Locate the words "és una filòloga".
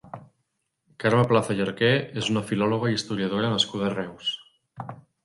2.21-2.89